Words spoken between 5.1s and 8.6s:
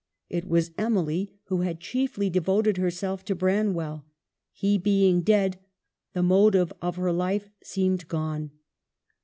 dead, the motive of her life seemed gone.